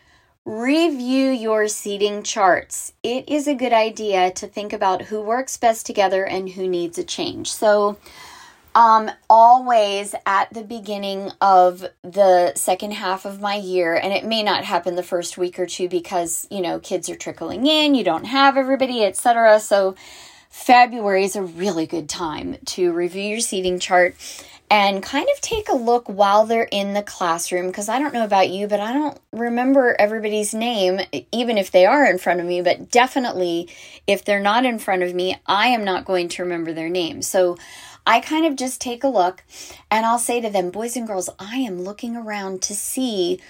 Review 0.46 1.30
your 1.30 1.68
seating 1.68 2.22
charts. 2.22 2.92
It 3.02 3.30
is 3.30 3.48
a 3.48 3.54
good 3.54 3.72
idea 3.72 4.30
to 4.32 4.46
think 4.46 4.74
about 4.74 5.00
who 5.00 5.22
works 5.22 5.56
best 5.56 5.86
together 5.86 6.26
and 6.26 6.50
who 6.50 6.68
needs 6.68 6.98
a 6.98 7.04
change. 7.04 7.50
So, 7.50 7.96
um, 8.74 9.10
always 9.30 10.14
at 10.26 10.52
the 10.52 10.62
beginning 10.62 11.30
of 11.40 11.86
the 12.02 12.52
second 12.56 12.90
half 12.90 13.24
of 13.24 13.40
my 13.40 13.54
year, 13.54 13.94
and 13.94 14.12
it 14.12 14.26
may 14.26 14.42
not 14.42 14.64
happen 14.64 14.96
the 14.96 15.02
first 15.02 15.38
week 15.38 15.58
or 15.58 15.64
two 15.64 15.88
because 15.88 16.46
you 16.50 16.60
know 16.60 16.78
kids 16.78 17.08
are 17.08 17.16
trickling 17.16 17.66
in, 17.66 17.94
you 17.94 18.04
don't 18.04 18.26
have 18.26 18.58
everybody, 18.58 19.02
etc. 19.02 19.60
So, 19.60 19.94
February 20.54 21.24
is 21.24 21.34
a 21.34 21.42
really 21.42 21.84
good 21.84 22.08
time 22.08 22.56
to 22.64 22.92
review 22.92 23.24
your 23.24 23.40
seating 23.40 23.80
chart 23.80 24.14
and 24.70 25.02
kind 25.02 25.28
of 25.34 25.40
take 25.40 25.68
a 25.68 25.74
look 25.74 26.08
while 26.08 26.46
they're 26.46 26.68
in 26.70 26.94
the 26.94 27.02
classroom 27.02 27.66
because 27.66 27.88
I 27.88 27.98
don't 27.98 28.14
know 28.14 28.24
about 28.24 28.48
you, 28.48 28.68
but 28.68 28.78
I 28.78 28.92
don't 28.92 29.18
remember 29.32 29.96
everybody's 29.98 30.54
name, 30.54 31.00
even 31.32 31.58
if 31.58 31.72
they 31.72 31.84
are 31.84 32.06
in 32.06 32.18
front 32.18 32.38
of 32.38 32.46
me. 32.46 32.62
But 32.62 32.90
definitely, 32.90 33.68
if 34.06 34.24
they're 34.24 34.40
not 34.40 34.64
in 34.64 34.78
front 34.78 35.02
of 35.02 35.12
me, 35.12 35.36
I 35.44 35.66
am 35.66 35.84
not 35.84 36.06
going 36.06 36.28
to 36.28 36.44
remember 36.44 36.72
their 36.72 36.88
name. 36.88 37.20
So 37.20 37.58
I 38.06 38.20
kind 38.20 38.46
of 38.46 38.54
just 38.54 38.80
take 38.80 39.02
a 39.02 39.08
look 39.08 39.42
and 39.90 40.06
I'll 40.06 40.20
say 40.20 40.40
to 40.40 40.50
them, 40.50 40.70
boys 40.70 40.96
and 40.96 41.06
girls, 41.06 41.28
I 41.38 41.56
am 41.56 41.82
looking 41.82 42.16
around 42.16 42.62
to 42.62 42.74
see 42.74 43.40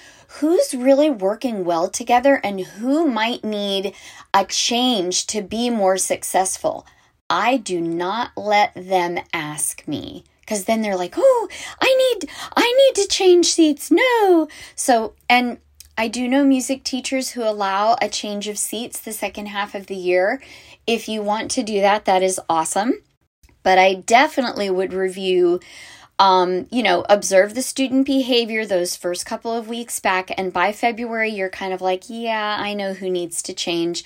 who's 0.40 0.74
really 0.74 1.10
working 1.10 1.66
well 1.66 1.88
together 1.88 2.40
and 2.42 2.60
who 2.60 3.06
might 3.06 3.44
need 3.44 3.94
a 4.32 4.46
change 4.46 5.26
to 5.28 5.42
be 5.42 5.68
more 5.70 5.98
successful. 5.98 6.86
I 7.28 7.56
do 7.56 7.80
not 7.80 8.30
let 8.36 8.72
them 8.74 9.18
ask 9.32 9.86
me 9.88 10.24
because 10.40 10.64
then 10.64 10.82
they're 10.82 10.96
like, 10.96 11.14
"Oh, 11.16 11.48
I 11.80 12.18
need 12.20 12.30
I 12.56 12.72
need 12.72 13.02
to 13.02 13.08
change 13.08 13.46
seats." 13.46 13.90
No. 13.90 14.48
So, 14.74 15.14
and 15.28 15.58
I 15.96 16.08
do 16.08 16.28
know 16.28 16.44
music 16.44 16.84
teachers 16.84 17.30
who 17.30 17.42
allow 17.42 17.96
a 18.00 18.08
change 18.08 18.48
of 18.48 18.58
seats 18.58 19.00
the 19.00 19.12
second 19.12 19.46
half 19.46 19.74
of 19.74 19.86
the 19.86 19.96
year. 19.96 20.42
If 20.86 21.08
you 21.08 21.22
want 21.22 21.50
to 21.52 21.62
do 21.62 21.80
that, 21.80 22.04
that 22.04 22.22
is 22.22 22.40
awesome. 22.48 22.94
But 23.62 23.78
I 23.78 23.94
definitely 23.94 24.68
would 24.68 24.92
review 24.92 25.60
um, 26.18 26.68
you 26.70 26.82
know, 26.82 27.04
observe 27.08 27.54
the 27.54 27.62
student 27.62 28.06
behavior 28.06 28.64
those 28.64 28.96
first 28.96 29.26
couple 29.26 29.52
of 29.52 29.68
weeks 29.68 29.98
back. 29.98 30.30
And 30.38 30.52
by 30.52 30.72
February, 30.72 31.30
you're 31.30 31.50
kind 31.50 31.72
of 31.72 31.80
like, 31.80 32.04
yeah, 32.08 32.56
I 32.58 32.74
know 32.74 32.92
who 32.92 33.10
needs 33.10 33.42
to 33.42 33.52
change. 33.52 34.04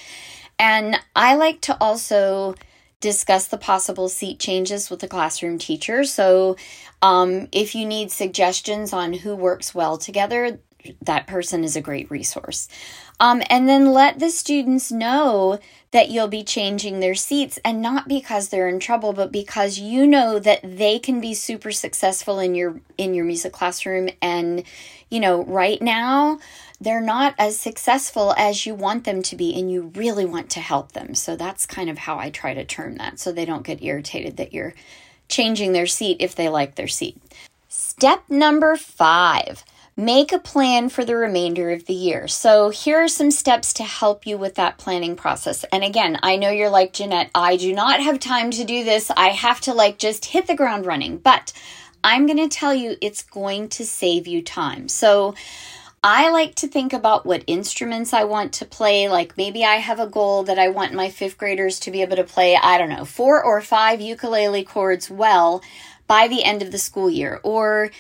And 0.59 0.99
I 1.15 1.35
like 1.35 1.61
to 1.63 1.77
also 1.81 2.55
discuss 3.01 3.47
the 3.47 3.59
possible 3.59 4.09
seat 4.09 4.39
changes 4.39 4.91
with 4.91 5.01
the 5.01 5.09
classroom 5.09 5.59
teacher. 5.59 6.05
So, 6.05 6.57
um, 7.01 7.49
if 7.53 7.75
you 7.75 7.87
need 7.87 8.11
suggestions 8.11 8.93
on 8.93 9.13
who 9.13 9.37
works 9.37 9.75
well 9.75 9.99
together, 9.99 10.59
that 11.03 11.27
person 11.27 11.65
is 11.65 11.77
a 11.77 11.81
great 11.81 12.11
resource. 12.11 12.69
Um, 13.21 13.43
and 13.51 13.69
then 13.69 13.93
let 13.93 14.19
the 14.19 14.31
students 14.31 14.93
know 14.93 15.59
that 15.91 16.11
you'll 16.11 16.29
be 16.29 16.45
changing 16.45 17.01
their 17.01 17.15
seats 17.15 17.59
and 17.65 17.83
not 17.83 18.09
because 18.09 18.49
they're 18.49 18.69
in 18.69 18.79
trouble 18.79 19.13
but 19.13 19.33
because 19.33 19.79
you 19.79 20.07
know 20.07 20.39
that 20.39 20.61
they 20.63 20.99
can 20.99 21.21
be 21.21 21.35
super 21.35 21.73
successful 21.73 22.39
in 22.39 22.55
your 22.55 22.81
in 22.99 23.15
your 23.15 23.25
music 23.25 23.53
classroom 23.53 24.09
and 24.21 24.63
you 25.09 25.19
know 25.19 25.45
right 25.45 25.81
now 25.81 26.39
they're 26.81 27.01
not 27.01 27.35
as 27.39 27.59
successful 27.59 28.35
as 28.37 28.67
you 28.67 28.75
want 28.75 29.05
them 29.05 29.23
to 29.23 29.35
be 29.35 29.59
and 29.59 29.71
you 29.73 29.91
really 29.97 30.25
want 30.25 30.49
to 30.51 30.61
help 30.61 30.93
them. 30.93 31.15
So 31.15 31.35
that's 31.35 31.67
kind 31.67 31.91
of 31.91 31.99
how 31.99 32.19
I 32.19 32.31
try 32.31 32.55
to 32.55 32.65
term 32.65 32.97
that 32.97 33.19
so 33.19 33.33
they 33.33 33.45
don't 33.45 33.67
get 33.67 33.83
irritated 33.83 34.37
that 34.37 34.53
you're 34.53 34.75
changing 35.29 35.73
their 35.73 35.87
seat 35.87 36.19
if 36.21 36.37
they 36.37 36.49
like 36.49 36.77
their 36.77 36.89
seat. 36.89 37.21
Step 37.69 38.23
number 38.29 38.77
5 38.77 39.65
Make 39.99 40.31
a 40.31 40.39
plan 40.39 40.91
for 40.91 41.05
the 41.05 41.17
remainder 41.17 41.71
of 41.71 41.87
the 41.87 41.93
year. 41.93 42.29
So, 42.29 42.71
here 42.71 43.03
are 43.03 43.09
some 43.09 43.33
steps 43.33 43.73
to 43.73 43.83
help 43.83 44.29
you 44.29 44.39
with 44.39 44.55
that 44.55 44.79
planning 44.79 45.17
process. 45.17 45.65
And 45.73 45.83
again, 45.83 46.21
I 46.23 46.37
know 46.37 46.51
you're 46.51 46.71
like, 46.71 46.93
Jeanette, 46.93 47.33
I 47.35 47.57
do 47.57 47.75
not 47.75 48.01
have 48.01 48.21
time 48.21 48.53
to 48.53 48.63
do 48.63 48.85
this. 48.85 49.11
I 49.17 49.31
have 49.31 49.61
to 49.63 49.75
like 49.75 49.99
just 49.99 50.27
hit 50.27 50.47
the 50.47 50.55
ground 50.55 50.87
running. 50.87 51.19
But 51.19 51.53
I'm 52.05 52.27
going 52.27 52.39
to 52.39 52.47
tell 52.47 52.73
you 52.73 52.95
it's 53.01 53.25
going 53.25 53.71
to 53.71 53.85
save 53.85 54.29
you 54.29 54.41
time. 54.41 54.87
So, 54.87 55.35
I 56.05 56.31
like 56.31 56.55
to 56.55 56.69
think 56.69 56.93
about 56.93 57.27
what 57.27 57.43
instruments 57.49 58.13
I 58.13 58.23
want 58.23 58.53
to 58.53 58.65
play. 58.67 59.09
Like 59.09 59.37
maybe 59.37 59.65
I 59.65 59.79
have 59.79 59.99
a 59.99 60.07
goal 60.07 60.45
that 60.45 60.61
I 60.61 60.69
want 60.69 60.95
my 60.95 61.11
fifth 61.11 61.37
graders 61.37 61.81
to 61.81 61.91
be 61.91 62.03
able 62.03 62.15
to 62.15 62.23
play, 62.23 62.55
I 62.55 62.79
don't 62.79 62.89
know, 62.89 63.05
four 63.05 63.43
or 63.43 63.61
five 63.63 64.01
ukulele 64.01 64.63
chords 64.63 65.11
well 65.11 65.61
by 66.07 66.29
the 66.29 66.45
end 66.45 66.63
of 66.63 66.71
the 66.71 66.79
school 66.79 67.11
year. 67.11 67.41
Or 67.43 67.91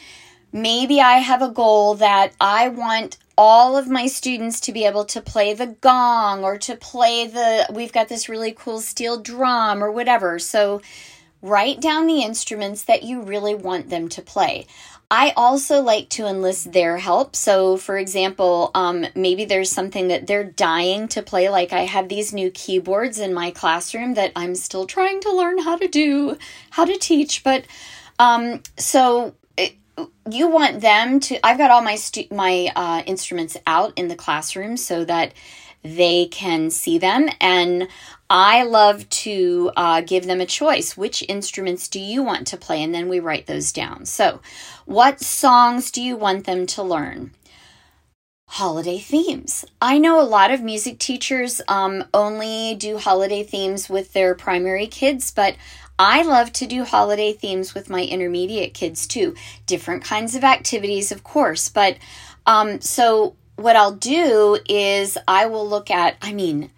maybe 0.52 1.00
I 1.00 1.18
have 1.18 1.42
a 1.42 1.50
goal 1.50 1.94
that 1.96 2.32
I 2.40 2.68
want 2.68 3.18
all 3.36 3.76
of 3.76 3.88
my 3.88 4.06
students 4.06 4.58
to 4.60 4.72
be 4.72 4.84
able 4.84 5.04
to 5.04 5.20
play 5.20 5.54
the 5.54 5.66
gong 5.66 6.42
or 6.42 6.58
to 6.58 6.74
play 6.76 7.26
the, 7.26 7.66
we've 7.72 7.92
got 7.92 8.08
this 8.08 8.28
really 8.28 8.52
cool 8.52 8.80
steel 8.80 9.20
drum 9.20 9.82
or 9.82 9.92
whatever. 9.92 10.38
So 10.38 10.82
write 11.40 11.80
down 11.80 12.06
the 12.06 12.22
instruments 12.22 12.82
that 12.84 13.04
you 13.04 13.22
really 13.22 13.54
want 13.54 13.90
them 13.90 14.08
to 14.08 14.22
play. 14.22 14.66
I 15.10 15.32
also 15.36 15.80
like 15.80 16.10
to 16.10 16.26
enlist 16.26 16.72
their 16.72 16.98
help. 16.98 17.34
So, 17.34 17.78
for 17.78 17.96
example, 17.96 18.70
um, 18.74 19.06
maybe 19.14 19.46
there's 19.46 19.70
something 19.70 20.08
that 20.08 20.26
they're 20.26 20.44
dying 20.44 21.08
to 21.08 21.22
play. 21.22 21.48
Like, 21.48 21.72
I 21.72 21.82
have 21.82 22.10
these 22.10 22.34
new 22.34 22.50
keyboards 22.50 23.18
in 23.18 23.32
my 23.32 23.50
classroom 23.50 24.14
that 24.14 24.32
I'm 24.36 24.54
still 24.54 24.86
trying 24.86 25.20
to 25.20 25.32
learn 25.34 25.58
how 25.60 25.76
to 25.76 25.88
do, 25.88 26.36
how 26.70 26.84
to 26.84 26.98
teach. 26.98 27.42
But 27.42 27.64
um, 28.18 28.62
so 28.76 29.34
you 30.30 30.48
want 30.48 30.80
them 30.80 31.20
to. 31.20 31.44
I've 31.46 31.58
got 31.58 31.70
all 31.70 31.82
my 31.82 31.96
stu- 31.96 32.28
my 32.30 32.70
uh, 32.74 33.02
instruments 33.06 33.56
out 33.66 33.92
in 33.96 34.08
the 34.08 34.16
classroom 34.16 34.76
so 34.76 35.04
that 35.04 35.32
they 35.82 36.26
can 36.26 36.70
see 36.70 36.98
them. 36.98 37.28
And 37.40 37.88
I 38.30 38.64
love 38.64 39.08
to 39.08 39.70
uh, 39.76 40.00
give 40.02 40.26
them 40.26 40.40
a 40.40 40.46
choice. 40.46 40.96
Which 40.96 41.24
instruments 41.28 41.88
do 41.88 42.00
you 42.00 42.22
want 42.22 42.46
to 42.48 42.56
play? 42.56 42.82
And 42.82 42.94
then 42.94 43.08
we 43.08 43.20
write 43.20 43.46
those 43.46 43.72
down. 43.72 44.04
So, 44.06 44.40
what 44.84 45.20
songs 45.20 45.90
do 45.90 46.02
you 46.02 46.16
want 46.16 46.44
them 46.44 46.66
to 46.66 46.82
learn? 46.82 47.32
Holiday 48.50 48.98
themes. 48.98 49.64
I 49.80 49.98
know 49.98 50.20
a 50.20 50.24
lot 50.24 50.50
of 50.50 50.62
music 50.62 50.98
teachers 50.98 51.60
um, 51.68 52.04
only 52.14 52.74
do 52.76 52.96
holiday 52.96 53.42
themes 53.42 53.90
with 53.90 54.14
their 54.14 54.34
primary 54.34 54.86
kids, 54.86 55.30
but 55.30 55.54
I 55.98 56.22
love 56.22 56.52
to 56.54 56.66
do 56.66 56.84
holiday 56.84 57.32
themes 57.32 57.74
with 57.74 57.90
my 57.90 58.04
intermediate 58.04 58.74
kids 58.74 59.06
too. 59.06 59.34
Different 59.66 60.04
kinds 60.04 60.34
of 60.34 60.44
activities, 60.44 61.10
of 61.10 61.24
course, 61.24 61.68
but 61.68 61.96
um, 62.46 62.80
so 62.80 63.36
what 63.56 63.76
I'll 63.76 63.92
do 63.92 64.58
is 64.68 65.18
I 65.26 65.46
will 65.46 65.68
look 65.68 65.90
at, 65.90 66.16
I 66.22 66.32
mean, 66.32 66.70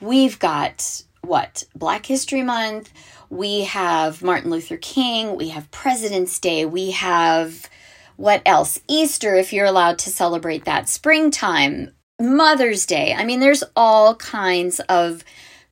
we've 0.00 0.38
got 0.38 1.02
what? 1.22 1.64
Black 1.74 2.06
History 2.06 2.42
Month, 2.42 2.92
we 3.30 3.62
have 3.62 4.22
Martin 4.22 4.50
Luther 4.50 4.76
King, 4.76 5.36
we 5.36 5.48
have 5.48 5.70
President's 5.70 6.38
Day, 6.38 6.64
we 6.64 6.92
have 6.92 7.68
what 8.16 8.42
else? 8.46 8.80
Easter, 8.88 9.34
if 9.34 9.52
you're 9.52 9.66
allowed 9.66 9.98
to 10.00 10.10
celebrate 10.10 10.64
that, 10.64 10.88
springtime, 10.88 11.90
Mother's 12.20 12.86
Day. 12.86 13.12
I 13.12 13.24
mean, 13.24 13.40
there's 13.40 13.64
all 13.74 14.14
kinds 14.14 14.80
of 14.80 15.22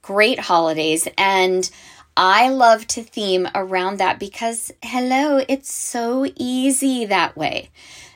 great 0.03 0.39
holidays, 0.39 1.09
and 1.17 1.71
I 2.17 2.49
love 2.49 2.87
to 2.89 3.03
theme 3.03 3.49
around 3.55 3.99
that 3.99 4.21
because, 4.21 4.73
hello, 4.83 5.45
it's 5.49 5.73
so 5.73 6.27
easy 6.37 7.05
that 7.07 7.37
way. 7.37 7.71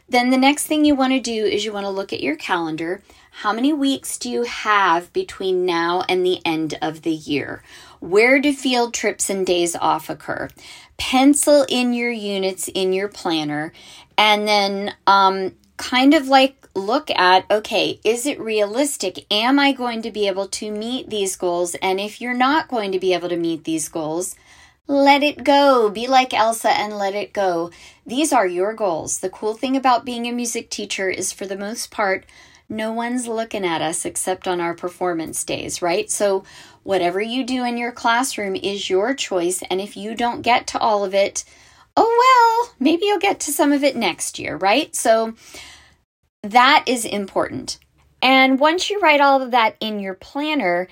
Then 0.09 0.31
the 0.31 0.37
next 0.37 0.67
thing 0.67 0.85
you 0.85 0.95
want 0.95 1.13
to 1.13 1.21
do 1.21 1.45
is 1.45 1.65
you 1.65 1.73
want 1.73 1.85
to 1.85 1.91
look 1.91 2.13
at 2.13 2.23
your 2.23 2.37
calendar. 2.37 3.03
How 3.31 3.53
many 3.53 3.73
weeks 3.73 4.17
do 4.17 4.31
you 4.31 4.45
have 4.45 5.13
between 5.13 5.67
now 5.67 6.05
and 6.09 6.25
the 6.25 6.41
end 6.45 6.79
of 6.81 7.03
the 7.03 7.13
year? 7.13 7.63
Where 8.01 8.41
do 8.41 8.53
field 8.53 8.95
trips 8.95 9.29
and 9.29 9.45
days 9.45 9.77
off 9.77 10.09
occur? 10.09 10.49
Pencil 10.97 11.67
in 11.69 11.93
your 11.93 12.11
units 12.11 12.69
in 12.69 12.93
your 12.93 13.09
planner 13.09 13.73
and 14.17 14.49
then 14.49 14.95
um, 15.07 15.55
kind 15.79 16.13
of 16.13 16.29
like 16.29 16.69
look 16.75 17.11
at 17.11 17.51
okay, 17.51 17.99
is 18.05 18.27
it 18.27 18.39
realistic? 18.39 19.25
Am 19.31 19.59
I 19.59 19.73
going 19.73 20.03
to 20.03 20.11
be 20.11 20.29
able 20.29 20.49
to 20.49 20.71
meet 20.71 21.09
these 21.09 21.37
goals? 21.37 21.75
And 21.77 21.99
if 21.99 22.21
you're 22.21 22.35
not 22.35 22.69
going 22.69 22.93
to 22.93 22.99
be 22.99 23.15
able 23.15 23.31
to 23.31 23.37
meet 23.37 23.65
these 23.65 23.89
goals, 23.89 24.37
let 24.87 25.23
it 25.23 25.45
go. 25.45 25.91
Be 25.91 26.07
like 26.07 26.35
Elsa 26.35 26.71
and 26.71 26.99
let 26.99 27.15
it 27.15 27.33
go. 27.33 27.71
These 28.07 28.33
are 28.33 28.47
your 28.47 28.73
goals. 28.75 29.19
The 29.19 29.31
cool 29.31 29.55
thing 29.55 29.77
about 29.77 30.05
being 30.05 30.27
a 30.27 30.33
music 30.33 30.71
teacher 30.71 31.11
is, 31.11 31.33
for 31.33 31.47
the 31.47 31.59
most 31.59 31.91
part, 31.91 32.25
no 32.71 32.93
one's 32.93 33.27
looking 33.27 33.65
at 33.65 33.83
us 33.83 34.05
except 34.05 34.49
on 34.49 34.61
our 34.61 34.75
performance 34.75 35.45
days, 35.45 35.81
right? 35.83 36.11
So, 36.11 36.45
whatever 36.85 37.21
you 37.21 37.45
do 37.45 37.65
in 37.65 37.77
your 37.77 37.93
classroom 37.93 38.57
is 38.57 38.89
your 38.89 39.15
choice. 39.15 39.63
And 39.71 39.81
if 39.81 39.95
you 39.97 40.15
don't 40.15 40.41
get 40.43 40.67
to 40.69 40.79
all 40.79 41.05
of 41.05 41.15
it, 41.15 41.45
oh 41.99 42.69
well, 42.69 42.75
maybe 42.79 43.07
you'll 43.07 43.19
get 43.19 43.41
to 43.41 43.53
some 43.53 43.73
of 43.73 43.83
it 43.83 43.97
next 43.97 44.39
year, 44.39 44.57
right? 44.57 44.95
So, 44.95 45.35
that 46.43 46.85
is 46.87 47.05
important. 47.05 47.79
And 48.23 48.59
once 48.59 48.89
you 48.89 49.01
write 49.01 49.21
all 49.21 49.43
of 49.43 49.51
that 49.51 49.77
in 49.81 50.01
your 50.01 50.15
planner, 50.15 50.89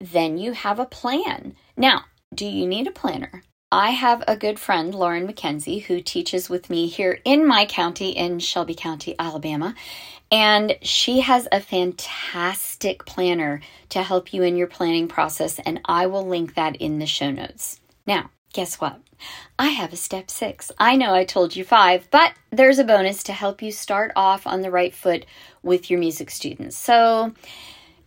then 0.00 0.38
you 0.38 0.52
have 0.52 0.78
a 0.78 0.84
plan. 0.84 1.54
Now, 1.76 2.04
do 2.34 2.44
you 2.44 2.66
need 2.66 2.86
a 2.86 2.92
planner? 2.92 3.42
I 3.70 3.90
have 3.90 4.24
a 4.26 4.36
good 4.36 4.58
friend, 4.58 4.94
Lauren 4.94 5.26
Mackenzie, 5.26 5.80
who 5.80 6.00
teaches 6.00 6.48
with 6.48 6.70
me 6.70 6.86
here 6.86 7.20
in 7.24 7.46
my 7.46 7.66
county 7.66 8.10
in 8.10 8.38
Shelby 8.38 8.74
County, 8.74 9.14
Alabama. 9.18 9.74
And 10.32 10.76
she 10.82 11.20
has 11.20 11.46
a 11.52 11.60
fantastic 11.60 13.04
planner 13.04 13.60
to 13.90 14.02
help 14.02 14.32
you 14.32 14.42
in 14.42 14.56
your 14.56 14.66
planning 14.66 15.08
process, 15.08 15.58
and 15.60 15.80
I 15.84 16.06
will 16.06 16.26
link 16.26 16.54
that 16.54 16.76
in 16.76 16.98
the 16.98 17.06
show 17.06 17.30
notes. 17.30 17.80
Now, 18.06 18.30
guess 18.52 18.80
what? 18.80 19.00
I 19.58 19.68
have 19.68 19.92
a 19.92 19.96
step 19.96 20.30
six. 20.30 20.70
I 20.78 20.96
know 20.96 21.12
I 21.12 21.24
told 21.24 21.56
you 21.56 21.64
five, 21.64 22.08
but 22.10 22.34
there's 22.50 22.78
a 22.78 22.84
bonus 22.84 23.22
to 23.24 23.32
help 23.32 23.62
you 23.62 23.72
start 23.72 24.12
off 24.14 24.46
on 24.46 24.60
the 24.60 24.70
right 24.70 24.94
foot 24.94 25.26
with 25.62 25.90
your 25.90 25.98
music 25.98 26.30
students. 26.30 26.76
So, 26.76 27.34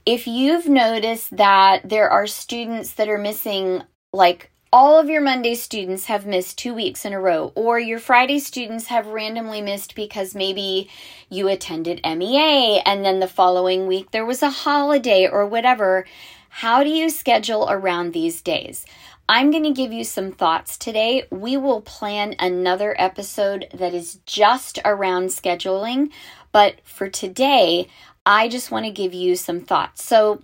if 0.06 0.26
you've 0.26 0.68
noticed 0.68 1.36
that 1.38 1.88
there 1.88 2.10
are 2.10 2.26
students 2.26 2.94
that 2.94 3.10
are 3.10 3.18
missing, 3.18 3.84
like 4.14 4.52
all 4.74 4.98
of 4.98 5.10
your 5.10 5.22
Monday 5.22 5.54
students 5.54 6.06
have 6.06 6.26
missed 6.26 6.58
two 6.58 6.74
weeks 6.74 7.04
in 7.04 7.14
a 7.14 7.20
row, 7.20 7.52
or 7.56 7.78
your 7.78 8.00
Friday 8.00 8.40
students 8.40 8.88
have 8.88 9.08
randomly 9.08 9.62
missed 9.62 9.96
because 9.96 10.34
maybe 10.34 10.90
you 11.30 11.50
attended 11.50 12.00
MEA 12.04 12.82
and 12.86 13.04
then 13.04 13.20
the 13.20 13.28
following 13.28 13.86
week 13.86 14.12
there 14.12 14.26
was 14.26 14.42
a 14.42 14.50
holiday 14.50 15.28
or 15.28 15.46
whatever, 15.46 16.06
how 16.50 16.84
do 16.84 16.90
you 16.90 17.10
schedule 17.10 17.68
around 17.70 18.14
these 18.14 18.42
days? 18.42 18.86
I'm 19.30 19.52
going 19.52 19.64
to 19.64 19.72
give 19.72 19.94
you 19.94 20.04
some 20.04 20.32
thoughts 20.32 20.78
today. 20.78 21.24
We 21.30 21.56
will 21.58 21.82
plan 21.82 22.36
another 22.40 22.96
episode 23.00 23.68
that 23.74 23.94
is 23.94 24.20
just 24.26 24.80
around 24.84 25.28
scheduling, 25.28 26.12
but 26.52 26.82
for 26.84 27.10
today, 27.10 27.88
I 28.26 28.50
just 28.50 28.72
want 28.72 28.86
to 28.86 28.92
give 28.92 29.14
you 29.14 29.36
some 29.36 29.62
thoughts. 29.62 30.04
So, 30.04 30.42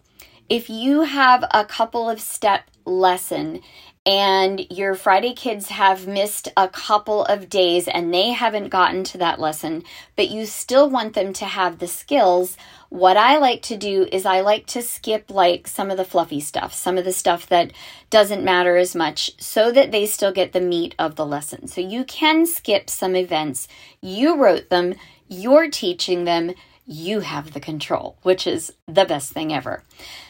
if 0.50 0.70
you 0.70 1.02
have 1.02 1.44
a 1.52 1.66
couple 1.66 2.10
of 2.10 2.22
step 2.22 2.72
lesson 2.86 3.62
and 4.08 4.66
your 4.72 4.96
Friday 4.96 5.34
kids 5.34 5.68
have 5.68 6.08
missed 6.08 6.48
a 6.56 6.70
couple 6.70 7.26
of 7.26 7.50
days 7.50 7.90
and 7.90 8.14
they 8.14 8.32
haven't 8.32 8.70
gotten 8.70 9.04
to 9.04 9.18
that 9.18 9.38
lesson, 9.38 9.84
but 10.16 10.30
you 10.30 10.46
still 10.46 10.90
want 10.90 11.14
them 11.14 11.34
to 11.34 11.46
have 11.46 11.80
the 11.80 11.88
skills, 11.88 12.56
what 12.88 13.18
I 13.18 13.38
like 13.38 13.62
to 13.64 13.76
do 13.76 14.08
is 14.10 14.26
I 14.26 14.40
like 14.40 14.66
to 14.68 14.82
skip 14.82 15.30
like 15.30 15.68
some 15.68 15.92
of 15.92 15.98
the 15.98 16.06
fluffy 16.06 16.40
stuff, 16.40 16.74
some 16.74 16.98
of 16.98 17.04
the 17.04 17.12
stuff 17.12 17.48
that 17.48 17.74
doesn't 18.10 18.46
matter 18.46 18.78
as 18.78 18.96
much, 18.96 19.34
so 19.42 19.74
that 19.74 19.92
they 19.92 20.06
still 20.06 20.32
get 20.32 20.54
the 20.54 20.62
meat 20.62 20.96
of 20.98 21.18
the 21.18 21.26
lesson. 21.26 21.68
So 21.68 21.82
you 21.82 22.06
can 22.06 22.46
skip 22.46 22.90
some 22.90 23.14
events. 23.14 23.68
You 24.00 24.42
wrote 24.42 24.70
them, 24.70 24.96
you're 25.28 25.70
teaching 25.70 26.24
them, 26.24 26.54
you 26.86 27.20
have 27.20 27.52
the 27.52 27.60
control, 27.60 28.16
which 28.22 28.48
is 28.48 28.72
the 28.88 29.04
best 29.04 29.34
thing 29.34 29.54
ever. 29.54 29.84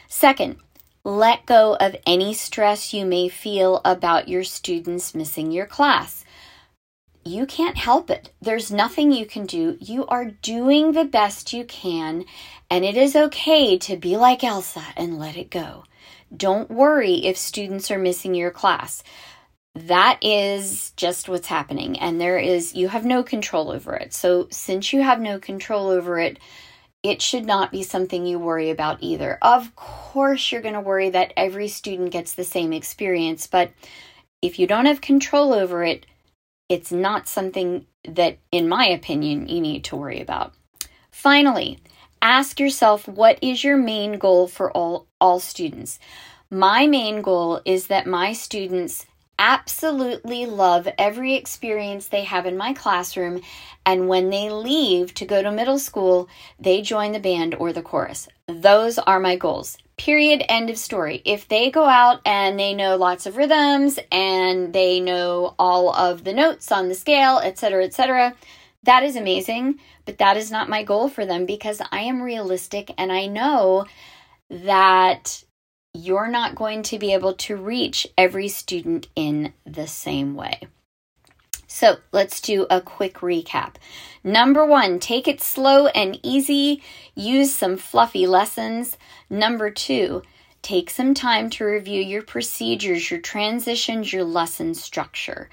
Second, 0.07 0.55
let 1.07 1.45
go 1.45 1.77
of 1.79 1.95
any 2.05 2.33
stress 2.33 2.93
you 2.93 3.05
may 3.05 3.29
feel 3.29 3.79
about 3.85 4.27
your 4.27 4.43
students 4.43 5.15
missing 5.15 5.53
your 5.53 5.65
class. 5.65 6.25
You 7.23 7.45
can't 7.45 7.77
help 7.77 8.09
it. 8.09 8.33
There's 8.41 8.71
nothing 8.71 9.13
you 9.13 9.25
can 9.25 9.45
do. 9.45 9.77
You 9.79 10.05
are 10.07 10.25
doing 10.25 10.91
the 10.91 11.05
best 11.05 11.53
you 11.53 11.63
can, 11.63 12.25
and 12.69 12.83
it 12.83 12.97
is 12.97 13.15
okay 13.15 13.77
to 13.77 13.95
be 13.95 14.17
like 14.17 14.43
Elsa 14.43 14.83
and 14.97 15.17
let 15.17 15.37
it 15.37 15.49
go. 15.49 15.85
Don't 16.35 16.69
worry 16.69 17.25
if 17.25 17.37
students 17.37 17.89
are 17.89 17.97
missing 17.97 18.35
your 18.35 18.51
class. 18.51 19.01
That 19.75 20.19
is 20.21 20.91
just 20.97 21.29
what's 21.29 21.47
happening, 21.47 21.97
and 21.99 22.19
there 22.19 22.37
is, 22.37 22.75
you 22.75 22.89
have 22.89 23.05
no 23.05 23.23
control 23.23 23.71
over 23.71 23.95
it. 23.95 24.13
So, 24.13 24.49
since 24.51 24.91
you 24.91 25.03
have 25.03 25.21
no 25.21 25.39
control 25.39 25.87
over 25.87 26.19
it, 26.19 26.37
it 27.07 27.21
should 27.21 27.45
not 27.45 27.71
be 27.71 27.83
something 27.83 28.25
you 28.25 28.37
worry 28.37 28.69
about 28.69 28.97
either. 29.01 29.37
Of 29.41 29.75
course, 29.75 30.51
you're 30.51 30.61
going 30.61 30.73
to 30.73 30.81
worry 30.81 31.09
that 31.11 31.31
every 31.37 31.69
student 31.69 32.11
gets 32.11 32.33
the 32.33 32.43
same 32.43 32.73
experience, 32.73 33.47
but 33.47 33.71
if 34.41 34.59
you 34.59 34.67
don't 34.67 34.87
have 34.87 34.99
control 34.99 35.53
over 35.53 35.85
it, 35.85 36.05
it's 36.67 36.91
not 36.91 37.29
something 37.29 37.85
that, 38.05 38.39
in 38.51 38.67
my 38.67 38.85
opinion, 38.87 39.47
you 39.47 39.61
need 39.61 39.85
to 39.85 39.95
worry 39.95 40.19
about. 40.19 40.53
Finally, 41.09 41.79
ask 42.21 42.59
yourself 42.59 43.07
what 43.07 43.39
is 43.41 43.63
your 43.63 43.77
main 43.77 44.17
goal 44.17 44.47
for 44.47 44.69
all, 44.71 45.07
all 45.21 45.39
students? 45.39 45.99
My 46.49 46.87
main 46.87 47.21
goal 47.21 47.61
is 47.63 47.87
that 47.87 48.05
my 48.05 48.33
students 48.33 49.05
absolutely 49.39 50.45
love 50.45 50.87
every 50.97 51.35
experience 51.35 52.07
they 52.07 52.23
have 52.23 52.45
in 52.45 52.57
my 52.57 52.73
classroom. 52.73 53.41
And 53.85 54.07
when 54.07 54.29
they 54.29 54.49
leave 54.49 55.13
to 55.15 55.25
go 55.25 55.41
to 55.41 55.51
middle 55.51 55.79
school, 55.79 56.27
they 56.59 56.81
join 56.81 57.11
the 57.11 57.19
band 57.19 57.55
or 57.55 57.71
the 57.71 57.81
chorus. 57.81 58.27
Those 58.47 58.97
are 58.99 59.19
my 59.19 59.35
goals. 59.35 59.77
Period. 59.97 60.43
End 60.47 60.69
of 60.69 60.77
story. 60.77 61.21
If 61.25 61.47
they 61.47 61.71
go 61.71 61.85
out 61.85 62.21
and 62.25 62.59
they 62.59 62.73
know 62.73 62.97
lots 62.97 63.25
of 63.25 63.37
rhythms 63.37 63.97
and 64.11 64.73
they 64.73 64.99
know 64.99 65.55
all 65.57 65.93
of 65.93 66.23
the 66.23 66.33
notes 66.33 66.71
on 66.71 66.87
the 66.87 66.95
scale, 66.95 67.39
etc., 67.39 67.85
etc., 67.85 68.35
that 68.83 69.03
is 69.03 69.15
amazing. 69.15 69.79
But 70.05 70.19
that 70.19 70.37
is 70.37 70.51
not 70.51 70.69
my 70.69 70.83
goal 70.83 71.09
for 71.09 71.25
them 71.25 71.45
because 71.45 71.81
I 71.91 72.01
am 72.01 72.21
realistic 72.21 72.91
and 72.97 73.11
I 73.11 73.25
know 73.25 73.85
that 74.49 75.43
you're 75.97 76.27
not 76.27 76.55
going 76.55 76.83
to 76.83 76.99
be 76.99 77.13
able 77.13 77.33
to 77.33 77.55
reach 77.55 78.07
every 78.17 78.47
student 78.47 79.07
in 79.15 79.53
the 79.65 79.87
same 79.87 80.35
way. 80.35 80.61
So 81.67 81.97
let's 82.11 82.39
do 82.39 82.65
a 82.69 82.81
quick 82.81 83.15
recap. 83.15 83.75
Number 84.23 84.65
one, 84.65 84.99
take 84.99 85.27
it 85.27 85.41
slow 85.41 85.87
and 85.87 86.19
easy. 86.23 86.81
Use 87.13 87.53
some 87.53 87.77
fluffy 87.77 88.25
lessons. 88.25 88.97
Number 89.29 89.69
two, 89.69 90.23
take 90.61 90.89
some 90.89 91.13
time 91.13 91.49
to 91.51 91.65
review 91.65 92.01
your 92.01 92.23
procedures, 92.23 93.11
your 93.11 93.19
transitions, 93.19 94.11
your 94.13 94.23
lesson 94.23 94.73
structure. 94.73 95.49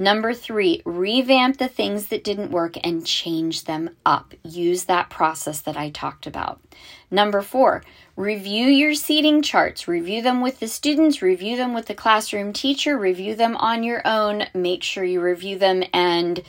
Number 0.00 0.32
three, 0.32 0.80
revamp 0.84 1.58
the 1.58 1.68
things 1.68 2.06
that 2.06 2.22
didn't 2.22 2.52
work 2.52 2.76
and 2.84 3.04
change 3.04 3.64
them 3.64 3.90
up. 4.06 4.32
Use 4.44 4.84
that 4.84 5.10
process 5.10 5.60
that 5.62 5.76
I 5.76 5.90
talked 5.90 6.26
about. 6.26 6.60
Number 7.10 7.42
four, 7.42 7.82
Review 8.18 8.66
your 8.66 8.94
seating 8.94 9.42
charts. 9.42 9.86
Review 9.86 10.22
them 10.22 10.40
with 10.40 10.58
the 10.58 10.66
students, 10.66 11.22
review 11.22 11.56
them 11.56 11.72
with 11.72 11.86
the 11.86 11.94
classroom 11.94 12.52
teacher, 12.52 12.98
review 12.98 13.36
them 13.36 13.56
on 13.58 13.84
your 13.84 14.02
own. 14.04 14.46
Make 14.52 14.82
sure 14.82 15.04
you 15.04 15.20
review 15.20 15.56
them 15.56 15.84
and 15.94 16.42